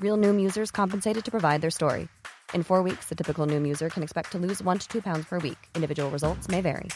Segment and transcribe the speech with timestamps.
[0.00, 2.08] Real Noom users compensated to provide their story.
[2.54, 5.26] In four weeks, the typical Noom user can expect to lose one to two pounds
[5.26, 5.58] per week.
[5.74, 6.88] Individual results may vary.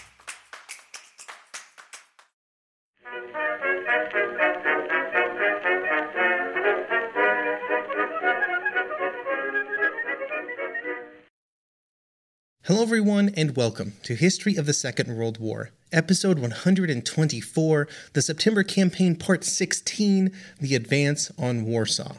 [12.63, 18.63] Hello, everyone, and welcome to History of the Second World War, Episode 124, the September
[18.63, 22.15] Campaign, Part 16, The Advance on Warsaw.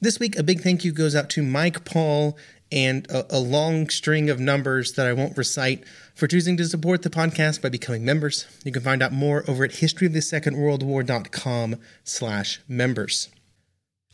[0.00, 2.36] This week, a big thank you goes out to Mike Paul
[2.70, 7.02] and a, a, long string of numbers that I won't recite for choosing to support
[7.02, 8.46] the podcast by becoming members.
[8.64, 13.28] You can find out more over at historyofthesecondworldwar.com slash members.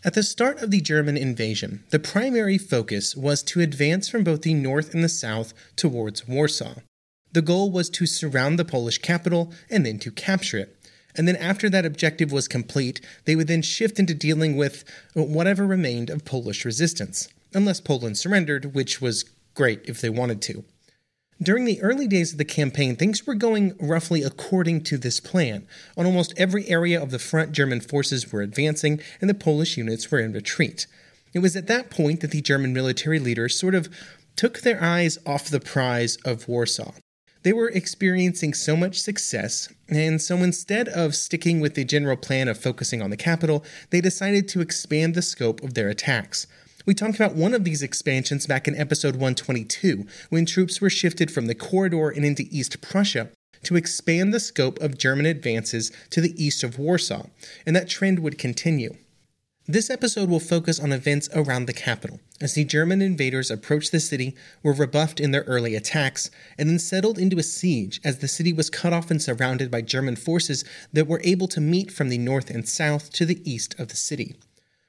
[0.04, 4.42] At the start of the German invasion, the primary focus was to advance from both
[4.42, 6.76] the north and the south towards Warsaw.
[7.32, 10.76] The goal was to surround the Polish capital and then to capture it.
[11.16, 15.66] And then, after that objective was complete, they would then shift into dealing with whatever
[15.66, 20.64] remained of Polish resistance, unless Poland surrendered, which was great if they wanted to.
[21.42, 25.66] During the early days of the campaign, things were going roughly according to this plan.
[25.96, 30.10] On almost every area of the front, German forces were advancing, and the Polish units
[30.10, 30.86] were in retreat.
[31.32, 33.88] It was at that point that the German military leaders sort of
[34.36, 36.92] took their eyes off the prize of Warsaw.
[37.42, 42.48] They were experiencing so much success, and so instead of sticking with the general plan
[42.48, 46.46] of focusing on the capital, they decided to expand the scope of their attacks.
[46.84, 51.30] We talked about one of these expansions back in episode 122, when troops were shifted
[51.30, 53.30] from the corridor and into East Prussia
[53.62, 57.26] to expand the scope of German advances to the east of Warsaw,
[57.64, 58.96] and that trend would continue.
[59.72, 64.00] This episode will focus on events around the capital, as the German invaders approached the
[64.00, 68.26] city, were rebuffed in their early attacks, and then settled into a siege as the
[68.26, 72.08] city was cut off and surrounded by German forces that were able to meet from
[72.08, 74.34] the north and south to the east of the city.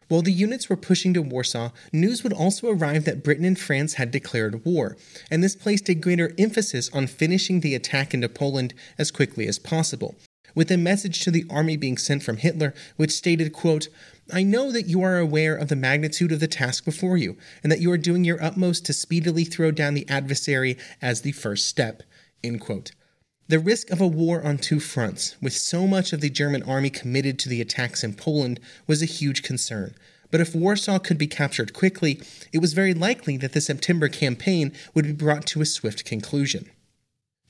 [0.07, 3.93] While the units were pushing to Warsaw, news would also arrive that Britain and France
[3.93, 4.97] had declared war,
[5.29, 9.59] and this placed a greater emphasis on finishing the attack into Poland as quickly as
[9.59, 10.15] possible.
[10.53, 13.87] With a message to the army being sent from Hitler, which stated, quote,
[14.31, 17.71] I know that you are aware of the magnitude of the task before you, and
[17.71, 21.67] that you are doing your utmost to speedily throw down the adversary as the first
[21.67, 22.03] step.
[22.43, 22.91] End quote.
[23.47, 26.89] The risk of a war on two fronts, with so much of the German army
[26.89, 29.93] committed to the attacks in Poland, was a huge concern.
[30.29, 32.21] But if Warsaw could be captured quickly,
[32.53, 36.69] it was very likely that the September campaign would be brought to a swift conclusion.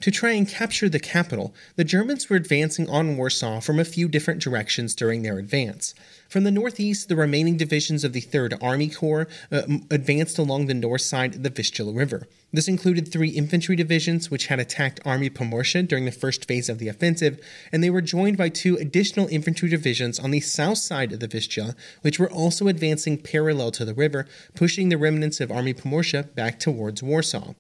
[0.02, 4.08] To try and capture the capital, the Germans were advancing on Warsaw from a few
[4.08, 5.94] different directions during their advance.
[6.28, 10.74] From the northeast, the remaining divisions of the 3rd Army Corps uh, advanced along the
[10.74, 12.28] north side of the Vistula River.
[12.52, 16.80] This included three infantry divisions, which had attacked Army Pomorze during the first phase of
[16.80, 17.40] the offensive,
[17.72, 21.28] and they were joined by two additional infantry divisions on the south side of the
[21.28, 24.26] Vistula, which were also advancing parallel to the river,
[24.56, 27.54] pushing the remnants of Army Pomorze back towards Warsaw.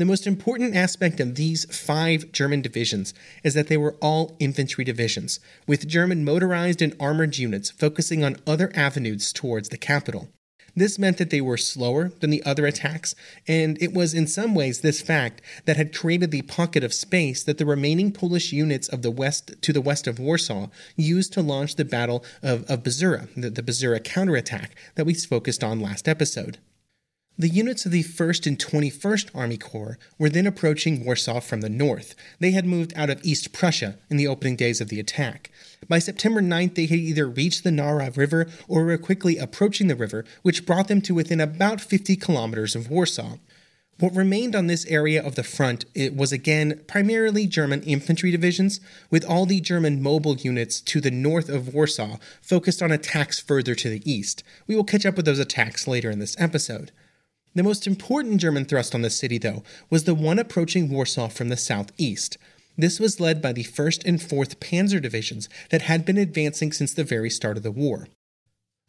[0.00, 3.12] The most important aspect of these five German divisions
[3.44, 8.38] is that they were all infantry divisions, with German motorized and armored units focusing on
[8.46, 10.30] other avenues towards the capital.
[10.74, 13.14] This meant that they were slower than the other attacks,
[13.46, 17.42] and it was in some ways this fact that had created the pocket of space
[17.42, 21.42] that the remaining Polish units of the west to the west of Warsaw used to
[21.42, 26.56] launch the Battle of, of the, the counterattack that we focused on last episode.
[27.40, 31.70] The units of the 1st and 21st Army Corps were then approaching Warsaw from the
[31.70, 32.14] north.
[32.38, 35.50] They had moved out of East Prussia in the opening days of the attack.
[35.88, 39.96] By September 9th, they had either reached the Nara River or were quickly approaching the
[39.96, 43.38] river, which brought them to within about 50 kilometers of Warsaw.
[43.98, 49.24] What remained on this area of the front was again primarily German infantry divisions, with
[49.24, 53.88] all the German mobile units to the north of Warsaw focused on attacks further to
[53.88, 54.44] the east.
[54.66, 56.92] We will catch up with those attacks later in this episode.
[57.54, 61.48] The most important German thrust on the city, though, was the one approaching Warsaw from
[61.48, 62.38] the southeast.
[62.78, 66.94] This was led by the 1st and 4th Panzer Divisions that had been advancing since
[66.94, 68.06] the very start of the war.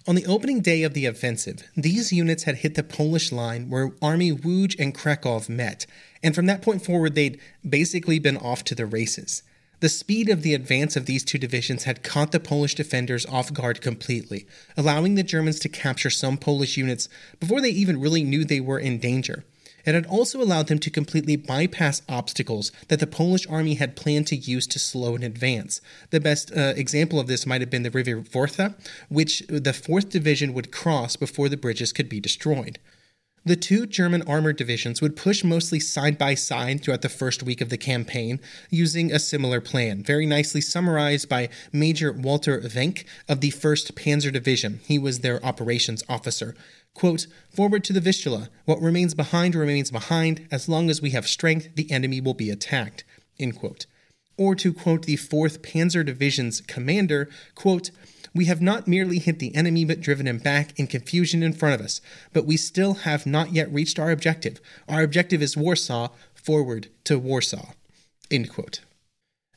[0.07, 3.91] On the opening day of the offensive, these units had hit the Polish line where
[4.01, 5.85] Army Łódź and Krakow met,
[6.23, 9.43] and from that point forward, they'd basically been off to the races.
[9.81, 13.51] The speed of the advance of these two divisions had caught the Polish defenders off
[13.51, 14.45] guard completely,
[14.77, 18.77] allowing the Germans to capture some Polish units before they even really knew they were
[18.77, 19.43] in danger.
[19.83, 24.27] It had also allowed them to completely bypass obstacles that the Polish army had planned
[24.27, 25.81] to use to slow an advance.
[26.11, 28.75] The best uh, example of this might have been the River Warta,
[29.09, 32.77] which the 4th Division would cross before the bridges could be destroyed.
[33.43, 37.59] The two German armored divisions would push mostly side by side throughout the first week
[37.59, 38.39] of the campaign,
[38.69, 44.31] using a similar plan, very nicely summarized by Major Walter Wenck of the 1st Panzer
[44.31, 44.79] Division.
[44.85, 46.53] He was their operations officer.
[46.93, 48.49] Quote, Forward to the Vistula.
[48.65, 50.47] What remains behind remains behind.
[50.51, 53.03] As long as we have strength, the enemy will be attacked.
[53.39, 53.87] End quote.
[54.37, 57.89] Or to quote the 4th Panzer Division's commander, quote,
[58.33, 61.75] we have not merely hit the enemy but driven him back in confusion in front
[61.75, 62.01] of us,
[62.33, 64.59] but we still have not yet reached our objective.
[64.87, 67.73] Our objective is Warsaw, forward to Warsaw.
[68.29, 68.81] End quote.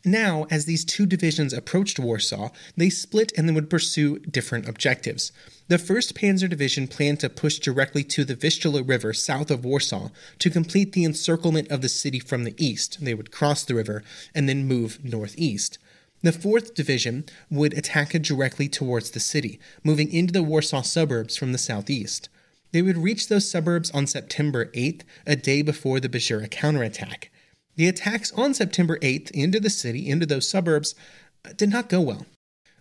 [0.06, 5.32] Now, as these two divisions approached Warsaw, they split and then would pursue different objectives.
[5.68, 10.10] The 1st Panzer Division planned to push directly to the Vistula River south of Warsaw
[10.40, 13.02] to complete the encirclement of the city from the east.
[13.02, 14.02] They would cross the river
[14.34, 15.78] and then move northeast.
[16.24, 21.52] The 4th Division would attack directly towards the city, moving into the Warsaw suburbs from
[21.52, 22.30] the southeast.
[22.72, 27.30] They would reach those suburbs on September 8th, a day before the Bzura counterattack.
[27.76, 30.94] The attacks on September 8th into the city, into those suburbs,
[31.58, 32.24] did not go well.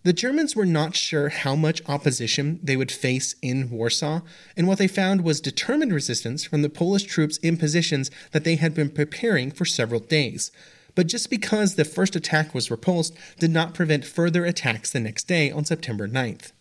[0.04, 4.22] The Germans were not sure how much opposition they would face in Warsaw,
[4.56, 8.56] and what they found was determined resistance from the Polish troops in positions that they
[8.56, 10.50] had been preparing for several days.
[10.95, 15.28] But just because the first attack was repulsed did not prevent further attacks the next
[15.28, 16.51] day on September 9th.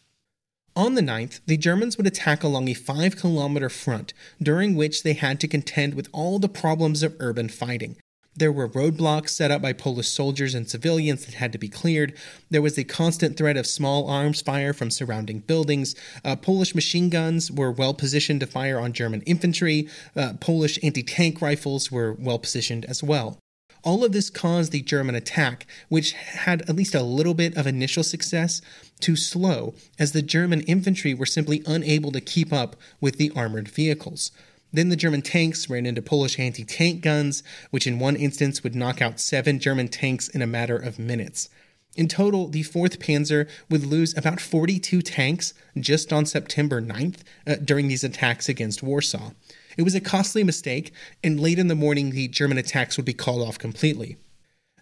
[0.75, 5.13] On the 9th, the Germans would attack along a 5 kilometer front, during which they
[5.13, 7.97] had to contend with all the problems of urban fighting.
[8.35, 12.15] There were roadblocks set up by Polish soldiers and civilians that had to be cleared.
[12.49, 15.95] There was a constant threat of small arms fire from surrounding buildings.
[16.25, 19.87] Uh, Polish machine guns were well positioned to fire on German infantry.
[20.17, 23.39] Uh, Polish anti tank rifles were well positioned as well.
[23.85, 27.67] All of this caused the German attack, which had at least a little bit of
[27.67, 28.63] initial success,
[29.01, 33.69] to slow, as the German infantry were simply unable to keep up with the armored
[33.69, 34.31] vehicles.
[34.73, 38.75] Then the German tanks ran into Polish anti tank guns, which in one instance would
[38.75, 41.49] knock out seven German tanks in a matter of minutes.
[41.95, 47.57] In total, the 4th Panzer would lose about 42 tanks just on September 9th uh,
[47.57, 49.33] during these attacks against Warsaw.
[49.77, 50.93] It was a costly mistake,
[51.23, 54.17] and late in the morning, the German attacks would be called off completely.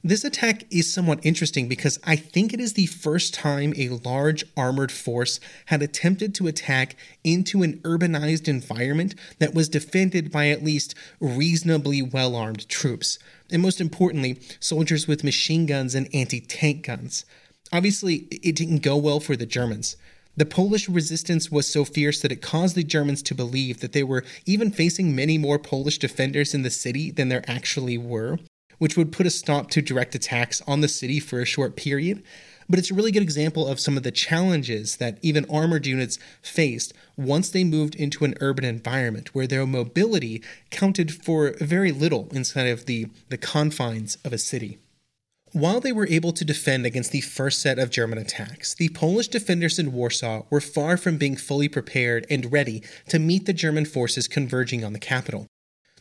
[0.03, 4.45] This attack is somewhat interesting because I think it is the first time a large
[4.57, 10.65] armored force had attempted to attack into an urbanized environment that was defended by at
[10.65, 13.19] least reasonably well armed troops,
[13.51, 17.27] and most importantly, soldiers with machine guns and anti tank guns.
[17.71, 19.97] Obviously, it didn't go well for the Germans.
[20.37, 24.05] The Polish resistance was so fierce that it caused the Germans to believe that they
[24.05, 28.39] were even facing many more Polish defenders in the city than there actually were,
[28.79, 32.23] which would put a stop to direct attacks on the city for a short period.
[32.69, 36.21] But it's a really good example of some of the challenges that even armored units
[36.41, 42.29] faced once they moved into an urban environment where their mobility counted for very little
[42.31, 44.79] inside of the, the confines of a city.
[45.53, 49.27] While they were able to defend against the first set of German attacks, the Polish
[49.27, 53.85] defenders in Warsaw were far from being fully prepared and ready to meet the German
[53.85, 55.49] forces converging on the capital.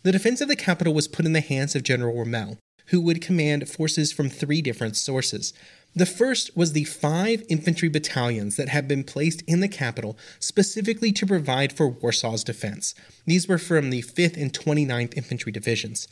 [0.03, 3.21] The defense of the capital was put in the hands of General Rommel, who would
[3.21, 5.51] command forces from three different sources.
[5.95, 11.11] The first was the five infantry battalions that had been placed in the capital specifically
[11.13, 12.93] to provide for Warsaw's defense.
[13.25, 16.07] These were from the 5th and 29th Infantry Divisions.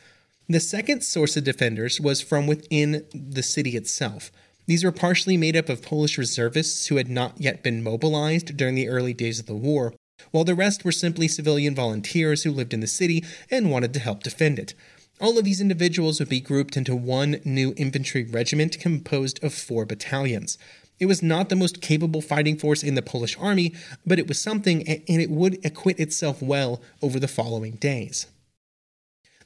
[0.49, 4.31] The second source of defenders was from within the city itself.
[4.65, 8.75] These were partially made up of Polish reservists who had not yet been mobilized during
[8.75, 9.93] the early days of the war,
[10.31, 13.99] while the rest were simply civilian volunteers who lived in the city and wanted to
[13.99, 14.73] help defend it.
[15.19, 19.85] All of these individuals would be grouped into one new infantry regiment composed of four
[19.85, 20.57] battalions.
[20.97, 23.73] It was not the most capable fighting force in the Polish army,
[24.05, 28.27] but it was something and it would acquit itself well over the following days.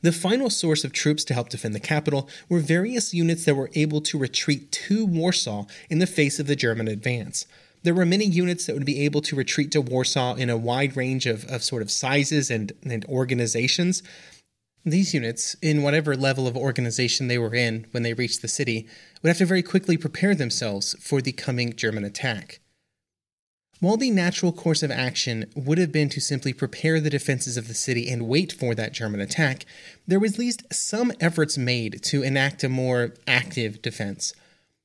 [0.02, 3.70] The final source of troops to help defend the capital were various units that were
[3.76, 7.46] able to retreat to Warsaw in the face of the German advance.
[7.84, 10.98] There were many units that would be able to retreat to Warsaw in a wide
[10.98, 14.02] range of, of sort of sizes and, and organizations.
[14.84, 18.88] These units, in whatever level of organization they were in when they reached the city,
[19.22, 22.61] would have to very quickly prepare themselves for the coming German attack.
[23.82, 27.68] While the natural course of action would have been to simply prepare the defenses of
[27.68, 29.66] the city and wait for that German attack,
[30.06, 34.36] there was at least some efforts made to enact a more active defense.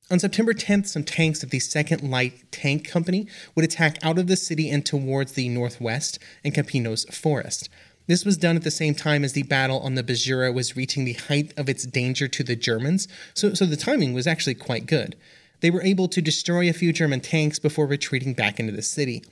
[0.09, 4.25] On September 10th, some tanks of the 2nd Light Tank Company would attack out of
[4.25, 7.69] the city and towards the northwest in Kampinos forest.
[8.07, 11.05] This was done at the same time as the battle on the Bzura was reaching
[11.05, 14.87] the height of its danger to the Germans, so, so the timing was actually quite
[14.87, 15.15] good.
[15.61, 19.23] They were able to destroy a few German tanks before retreating back into the city.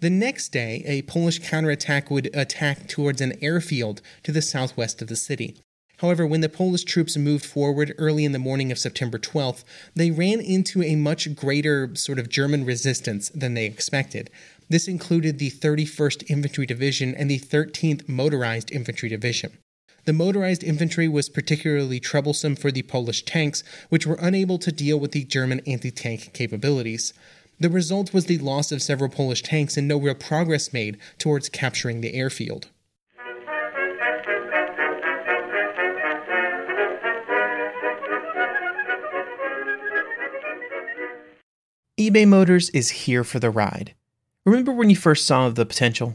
[0.00, 5.08] The next day, a Polish counterattack would attack towards an airfield to the southwest of
[5.08, 5.56] the city.
[6.00, 10.10] However, when the Polish troops moved forward early in the morning of September 12th, they
[10.10, 14.28] ran into a much greater sort of German resistance than they expected.
[14.68, 19.56] This included the 31st Infantry Division and the 13th Motorized Infantry Division.
[20.06, 25.00] The motorized infantry was particularly troublesome for the Polish tanks, which were unable to deal
[25.00, 27.12] with the German anti tank capabilities.
[27.58, 31.48] The result was the loss of several Polish tanks and no real progress made towards
[31.48, 32.68] capturing the airfield.
[41.98, 43.94] eBay Motors is here for the ride.
[44.44, 46.14] Remember when you first saw the potential?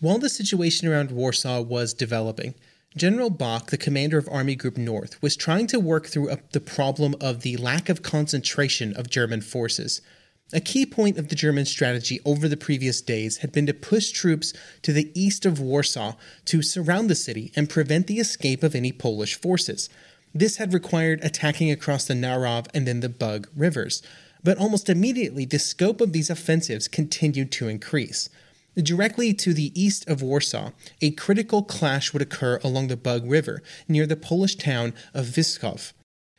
[0.00, 2.54] While the situation around Warsaw was developing,
[2.96, 7.14] General Bock, the commander of Army Group North, was trying to work through the problem
[7.18, 10.02] of the lack of concentration of German forces.
[10.52, 14.10] A key point of the German strategy over the previous days had been to push
[14.10, 18.74] troops to the east of Warsaw to surround the city and prevent the escape of
[18.74, 19.88] any Polish forces.
[20.34, 24.02] This had required attacking across the Narew and then the Bug rivers.
[24.44, 28.28] But almost immediately, the scope of these offensives continued to increase.
[28.82, 33.62] Directly to the east of Warsaw, a critical clash would occur along the Bug River
[33.88, 35.94] near the Polish town of Wyszków.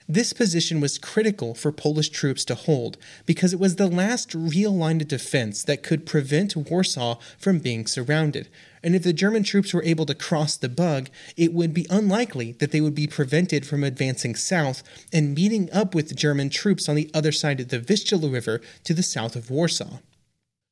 [0.08, 4.72] This position was critical for Polish troops to hold because it was the last real
[4.72, 8.50] line of defense that could prevent Warsaw from being surrounded.
[8.84, 12.52] And if the German troops were able to cross the Bug, it would be unlikely
[12.60, 16.96] that they would be prevented from advancing south and meeting up with German troops on
[16.96, 19.98] the other side of the Vistula River to the south of Warsaw.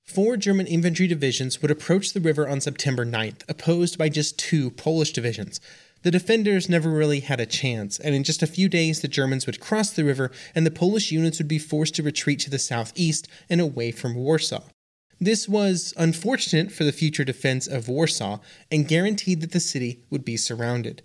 [0.05, 4.69] Four German infantry divisions would approach the river on September 9th, opposed by just two
[4.69, 5.59] Polish divisions.
[6.03, 9.47] The defenders never really had a chance, and in just a few days the Germans
[9.47, 12.59] would cross the river and the Polish units would be forced to retreat to the
[12.59, 14.61] southeast and away from Warsaw.
[15.19, 20.23] This was unfortunate for the future defense of Warsaw and guaranteed that the city would
[20.23, 21.01] be surrounded.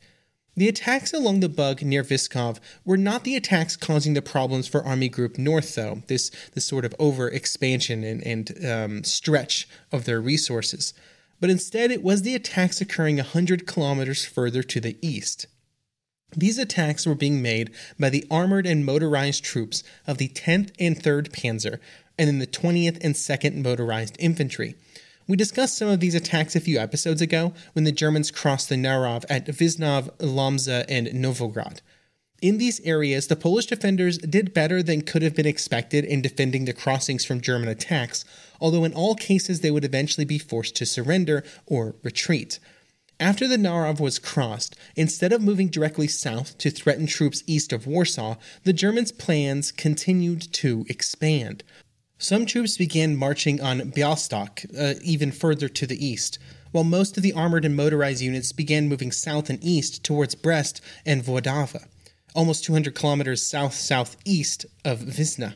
[0.61, 4.85] The attacks along the bug near Wyszków were not the attacks causing the problems for
[4.85, 10.05] Army Group North, though, this, this sort of over expansion and, and um, stretch of
[10.05, 10.93] their resources.
[11.41, 15.47] But instead, it was the attacks occurring 100 kilometers further to the east.
[16.37, 20.95] These attacks were being made by the armored and motorized troops of the 10th and
[20.95, 21.79] 3rd Panzer
[22.19, 24.75] and then the 20th and 2nd Motorized Infantry.
[25.31, 28.75] We discussed some of these attacks a few episodes ago when the Germans crossed the
[28.75, 31.79] Narew at Visnov, Lomza, and Nowogród.
[32.43, 36.65] In these areas, the Polish defenders did better than could have been expected in defending
[36.65, 38.25] the crossings from German attacks,
[38.61, 42.59] although in all cases they would eventually be forced to surrender or retreat.
[43.21, 47.87] After the Narew was crossed, instead of moving directly south to threaten troops east of
[47.87, 48.35] Warsaw,
[48.65, 51.63] the Germans' plans continued to expand.
[52.23, 56.39] Some troops began marching on Bialystok, uh, even further to the east,
[56.71, 60.83] while most of the armored and motorized units began moving south and east towards Brest
[61.07, 61.87] and Włodawa,
[62.35, 65.55] almost 200 kilometers south southeast of Wizna.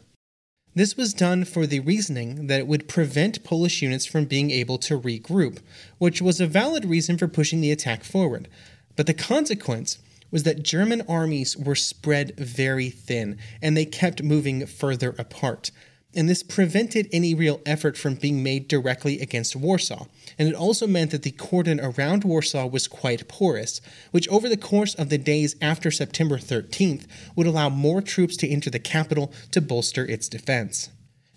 [0.74, 4.78] This was done for the reasoning that it would prevent Polish units from being able
[4.78, 5.58] to regroup,
[5.98, 8.48] which was a valid reason for pushing the attack forward.
[8.96, 9.98] But the consequence
[10.30, 15.70] was that German armies were spread very thin and they kept moving further apart
[16.16, 20.06] and this prevented any real effort from being made directly against Warsaw.
[20.38, 23.80] And it also meant that the cordon around Warsaw was quite porous,
[24.10, 27.06] which over the course of the days after September 13th
[27.36, 30.90] would allow more troops to enter the capital to bolster its defense.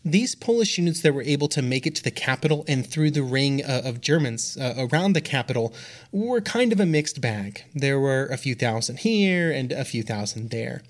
[0.06, 3.24] These Polish units that were able to make it to the capital and through the
[3.24, 5.74] ring uh, of Germans uh, around the capital
[6.14, 7.64] were kind of a mixed bag.
[7.76, 10.82] There were a few thousand here and a few thousand there.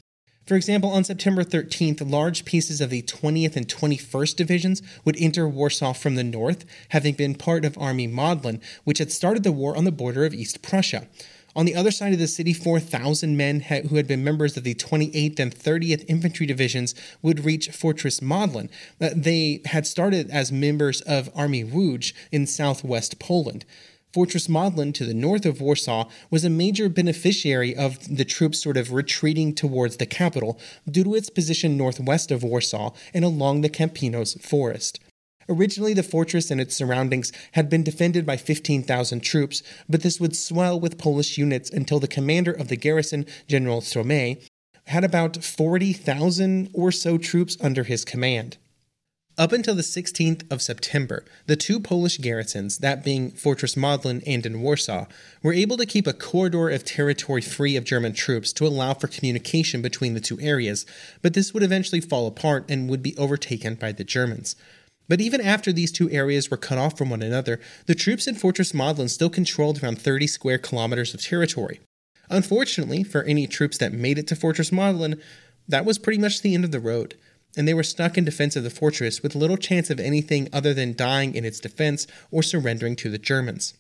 [0.48, 5.46] For example, on September 13th, large pieces of the 20th and 21st Divisions would enter
[5.46, 9.76] Warsaw from the north, having been part of Army Modlin, which had started the war
[9.76, 11.06] on the border of East Prussia.
[11.54, 14.76] On the other side of the city, 4,000 men who had been members of the
[14.76, 18.70] 28th and 30th Infantry Divisions would reach Fortress Modlin.
[19.02, 23.66] Uh, they had started as members of Army Łódź in southwest Poland.
[24.18, 28.76] Fortress Modlin to the north of Warsaw was a major beneficiary of the troops sort
[28.76, 30.60] of retreating towards the capital
[30.90, 35.00] due to its position northwest of Warsaw and along the Kampinos forest.
[35.48, 40.36] Originally, the fortress and its surroundings had been defended by 15,000 troops, but this would
[40.36, 44.44] swell with Polish units until the commander of the garrison, General Thommée,
[44.88, 48.58] had about 40,000 or so troops under his command.
[49.40, 54.44] Up until the 16th of September, the two Polish garrisons, that being Fortress Modlin and
[54.48, 55.06] in Warsaw,
[55.44, 59.06] were able to keep a corridor of territory free of German troops to allow for
[59.06, 60.88] communication between the two areas,
[61.22, 64.56] but this would eventually fall apart and would be overtaken by the Germans.
[65.08, 68.34] But even after these two areas were cut off from one another, the troops in
[68.34, 71.80] Fortress Modlin still controlled around 30 square kilometers of territory.
[72.32, 75.22] Unfortunately, for any troops that made it to Fortress Modlin,
[75.68, 77.14] that was pretty much the end of the road
[77.58, 80.74] and they were stuck in defense of the fortress with little chance of anything other
[80.74, 83.74] than dying in its defense or surrendering to the Germans.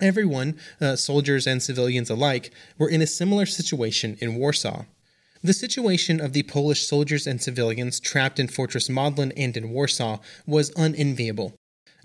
[0.00, 4.84] Everyone, uh, soldiers and civilians alike, were in a similar situation in Warsaw.
[5.42, 10.18] The situation of the Polish soldiers and civilians trapped in Fortress Modlin and in Warsaw
[10.46, 11.54] was unenviable.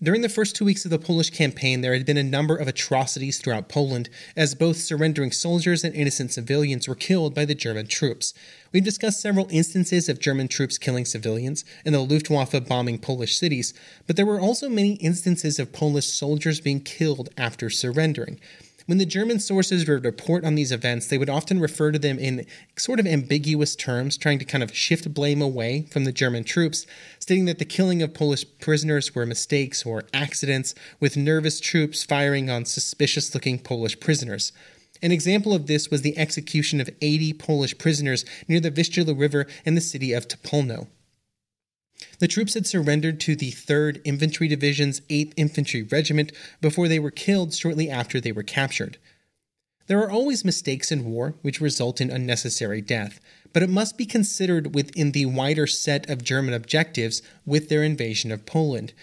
[0.03, 2.67] During the first two weeks of the Polish campaign, there had been a number of
[2.67, 7.87] atrocities throughout Poland, as both surrendering soldiers and innocent civilians were killed by the German
[7.87, 8.33] troops.
[8.73, 13.73] We've discussed several instances of German troops killing civilians and the Luftwaffe bombing Polish cities,
[14.05, 18.41] but there were also many instances of Polish soldiers being killed after surrendering.
[18.85, 22.19] When the German sources would report on these events, they would often refer to them
[22.19, 22.45] in
[22.77, 26.85] sort of ambiguous terms, trying to kind of shift blame away from the German troops,
[27.17, 32.49] stating that the killing of Polish prisoners were mistakes or accidents, with nervous troops firing
[32.49, 34.51] on suspicious looking Polish prisoners.
[35.01, 39.47] An example of this was the execution of 80 Polish prisoners near the Vistula River
[39.65, 40.87] in the city of Topolno.
[42.19, 47.11] The troops had surrendered to the 3rd Infantry Division's 8th Infantry Regiment before they were
[47.11, 48.97] killed shortly after they were captured.
[49.87, 53.19] There are always mistakes in war which result in unnecessary death,
[53.51, 58.31] but it must be considered within the wider set of German objectives with their invasion
[58.31, 58.93] of Poland.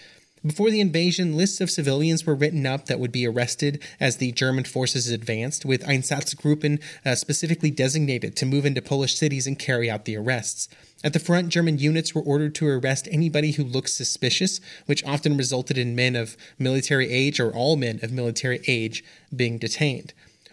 [0.43, 4.31] Before the invasion, lists of civilians were written up that would be arrested as the
[4.31, 9.87] German forces advanced, with Einsatzgruppen uh, specifically designated to move into Polish cities and carry
[9.87, 10.67] out the arrests.
[11.03, 15.37] At the front, German units were ordered to arrest anybody who looked suspicious, which often
[15.37, 19.03] resulted in men of military age or all men of military age
[19.35, 20.11] being detained.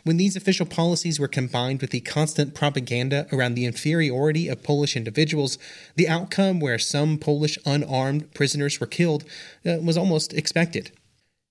[0.08, 4.96] When these official policies were combined with the constant propaganda around the inferiority of Polish
[4.96, 5.58] individuals,
[5.96, 9.24] the outcome where some Polish unarmed prisoners were killed
[9.66, 10.92] uh, was almost expected.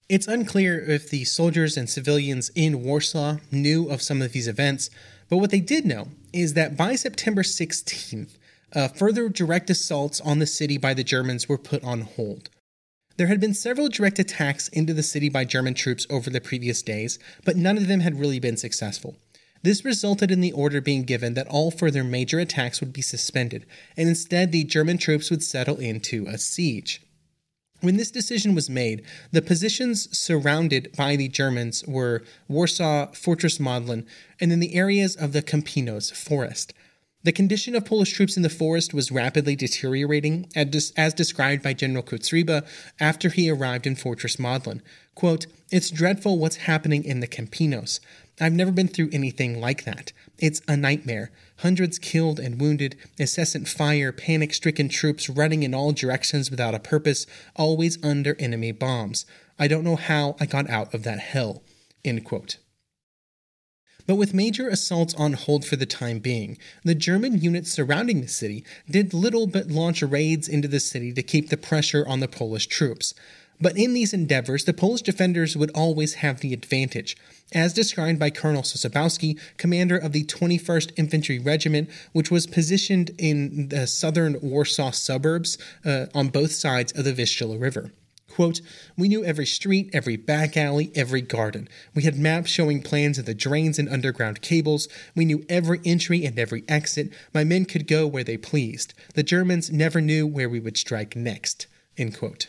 [0.10, 4.90] It's unclear if the soldiers and civilians in Warsaw knew of some of these events,
[5.30, 8.40] but what they did know is that by September 16th,
[8.74, 12.50] uh, further direct assaults on the city by the Germans were put on hold.
[13.18, 16.84] There had been several direct attacks into the city by German troops over the previous
[16.84, 19.18] days, but none of them had really been successful.
[19.64, 23.66] This resulted in the order being given that all further major attacks would be suspended,
[23.98, 27.02] and instead the German troops would settle into a siege.
[27.82, 34.06] When this decision was made, the positions surrounded by the Germans were Warsaw, Fortress Modlin,
[34.40, 36.72] and then the areas of the Kampinos forest.
[37.28, 42.02] The condition of Polish troops in the forest was rapidly deteriorating, as described by General
[42.02, 42.66] Kutrzeba
[43.02, 44.80] after he arrived in Fortress Modlin.
[45.14, 48.00] Quote, It's dreadful what's happening in the Kampinos.
[48.40, 50.14] I've never been through anything like that.
[50.40, 51.30] It's a nightmare.
[51.58, 56.80] Hundreds killed and wounded, incessant fire, panic stricken troops running in all directions without a
[56.80, 59.26] purpose, always under enemy bombs.
[59.60, 61.62] I don't know how I got out of that hell.
[62.06, 62.56] End quote.
[64.08, 68.28] But with major assaults on hold for the time being, the German units surrounding the
[68.30, 72.30] city did little but launch raids into the city to keep the pressure on the
[72.30, 73.14] Polish troops.
[73.60, 77.18] But in these endeavors, the Polish defenders would always have the advantage,
[77.54, 83.70] as described by Colonel Sosabowski, commander of the 21st Infantry Regiment, which was positioned in
[83.70, 87.92] the southern Warsaw suburbs uh, on both sides of the Vistula River.
[88.38, 88.62] Quote,
[88.96, 91.68] We knew every street, every back alley, every garden.
[91.96, 94.88] We had maps showing plans of the drains and underground cables.
[95.16, 97.12] We knew every entry and every exit.
[97.34, 98.94] My men could go where they pleased.
[99.16, 101.66] The Germans never knew where we would strike next.
[101.98, 102.46] End quote.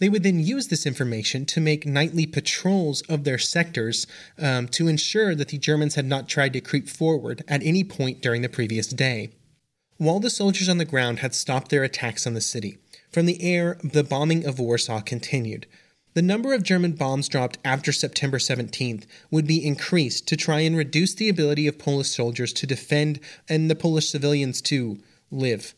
[0.00, 4.06] They would then use this information to make nightly patrols of their sectors
[4.38, 8.20] um, to ensure that the Germans had not tried to creep forward at any point
[8.20, 9.30] during the previous day.
[9.96, 12.76] While the soldiers on the ground had stopped their attacks on the city,
[13.12, 15.66] from the air, the bombing of Warsaw continued.
[16.14, 20.76] The number of German bombs dropped after September 17th would be increased to try and
[20.76, 24.98] reduce the ability of Polish soldiers to defend and the Polish civilians to
[25.30, 25.74] live.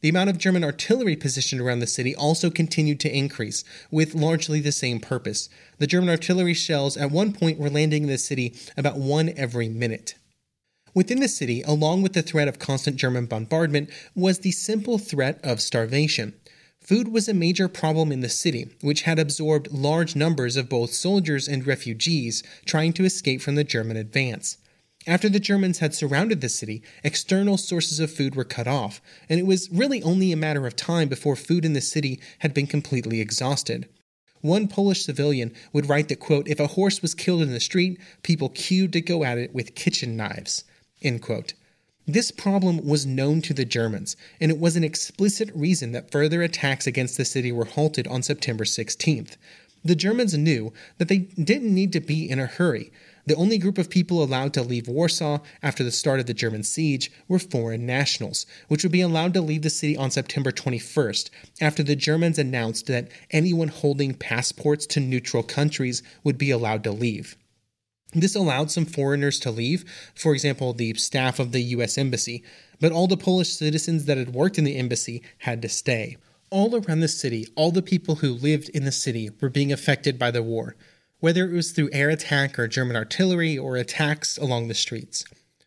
[0.00, 4.60] The amount of German artillery positioned around the city also continued to increase, with largely
[4.60, 5.48] the same purpose.
[5.78, 9.68] The German artillery shells at one point were landing in the city about one every
[9.68, 10.14] minute.
[10.94, 15.40] Within the city, along with the threat of constant German bombardment, was the simple threat
[15.44, 16.34] of starvation.
[16.86, 20.94] Food was a major problem in the city, which had absorbed large numbers of both
[20.94, 24.58] soldiers and refugees trying to escape from the German advance.
[25.04, 29.40] After the Germans had surrounded the city, external sources of food were cut off, and
[29.40, 32.68] it was really only a matter of time before food in the city had been
[32.68, 33.88] completely exhausted.
[34.40, 37.98] One Polish civilian would write that, quote, if a horse was killed in the street,
[38.22, 40.62] people queued to go at it with kitchen knives,
[41.02, 41.54] end quote.
[42.08, 46.40] This problem was known to the Germans, and it was an explicit reason that further
[46.40, 49.36] attacks against the city were halted on September 16th.
[49.84, 52.92] The Germans knew that they didn't need to be in a hurry.
[53.26, 56.62] The only group of people allowed to leave Warsaw after the start of the German
[56.62, 61.28] siege were foreign nationals, which would be allowed to leave the city on September 21st,
[61.60, 66.92] after the Germans announced that anyone holding passports to neutral countries would be allowed to
[66.92, 67.36] leave.
[68.12, 71.98] This allowed some foreigners to leave, for example, the staff of the U.S.
[71.98, 72.42] Embassy,
[72.80, 76.16] but all the Polish citizens that had worked in the embassy had to stay.
[76.50, 80.18] All around the city, all the people who lived in the city were being affected
[80.18, 80.76] by the war,
[81.18, 85.24] whether it was through air attack or German artillery or attacks along the streets.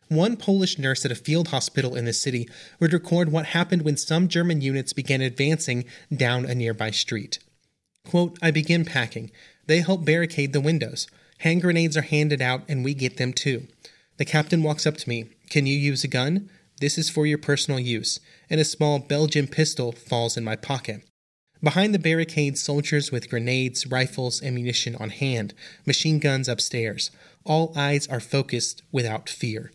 [0.07, 2.49] One Polish nurse at a field hospital in the city
[2.79, 7.37] would record what happened when some German units began advancing down a nearby street.
[8.07, 9.29] Quote, I begin packing.
[9.67, 11.07] They help barricade the windows.
[11.39, 13.67] Hand grenades are handed out, and we get them too.
[14.17, 15.29] The captain walks up to me.
[15.49, 16.49] Can you use a gun?
[16.79, 18.19] This is for your personal use.
[18.49, 21.03] And a small Belgian pistol falls in my pocket.
[21.61, 25.53] Behind the barricade, soldiers with grenades, rifles, ammunition on hand,
[25.85, 27.11] machine guns upstairs.
[27.43, 29.71] All eyes are focused without fear.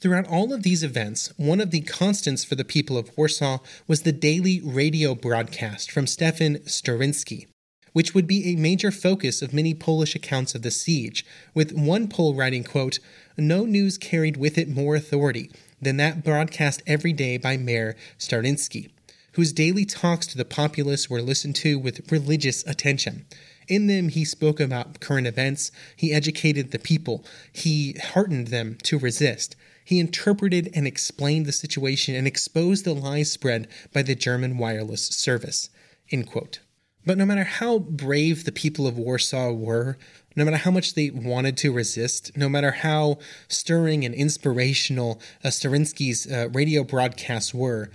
[0.00, 4.02] Throughout all of these events, one of the constants for the people of Warsaw was
[4.02, 7.46] the daily radio broadcast from Stefan Starzyński,
[7.92, 11.24] which would be a major focus of many Polish accounts of the siege,
[11.54, 12.98] with one Pole writing, quote,
[13.36, 18.90] No news carried with it more authority than that broadcast every day by Mayor Starzyński,
[19.32, 23.24] whose daily talks to the populace were listened to with religious attention.
[23.68, 28.98] In them, he spoke about current events, he educated the people, he heartened them to
[28.98, 29.56] resist.
[29.84, 35.06] He interpreted and explained the situation and exposed the lies spread by the German wireless
[35.06, 35.70] service.
[36.10, 36.60] End quote.
[37.08, 39.96] But no matter how brave the people of Warsaw were,
[40.36, 43.16] no matter how much they wanted to resist, no matter how
[43.48, 47.88] stirring and inspirational uh, uh, radio broadcasts were,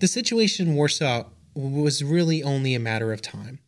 [0.00, 3.58] the situation in Warsaw was really only a matter of time.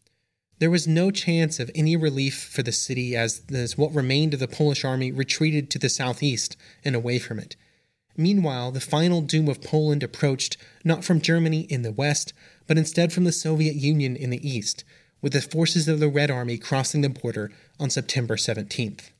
[0.60, 4.40] There was no chance of any relief for the city as, as what remained of
[4.40, 7.54] the Polish army retreated to the southeast and away from it.
[8.16, 12.32] Meanwhile, the final doom of Poland approached not from Germany in the west,
[12.70, 14.84] but instead from the Soviet Union in the east,
[15.20, 19.10] with the forces of the Red Army crossing the border on September 17th.